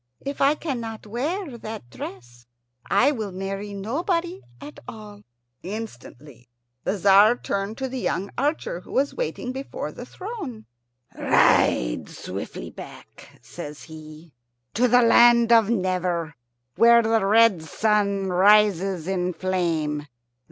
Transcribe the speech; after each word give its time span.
If 0.25 0.41
I 0.41 0.55
cannot 0.55 1.05
wear 1.05 1.59
that 1.59 1.91
dress 1.91 2.47
I 2.89 3.11
will 3.11 3.31
marry 3.31 3.71
nobody 3.71 4.41
at 4.59 4.79
all." 4.87 5.21
Instantly 5.61 6.49
the 6.83 6.97
Tzar 6.97 7.35
turned 7.35 7.77
to 7.77 7.87
the 7.87 7.99
young 7.99 8.31
archer, 8.35 8.79
who 8.79 8.93
was 8.93 9.13
waiting 9.13 9.51
before 9.51 9.91
the 9.91 10.07
throne. 10.07 10.65
"Ride 11.15 12.09
swiftly 12.09 12.71
back," 12.71 13.37
says 13.43 13.83
he, 13.83 14.33
"to 14.73 14.87
the 14.87 15.03
land 15.03 15.51
of 15.53 15.69
Never, 15.69 16.33
where 16.77 17.03
the 17.03 17.23
red 17.23 17.61
sun 17.61 18.29
rises 18.29 19.07
in 19.07 19.33
flame. 19.33 20.07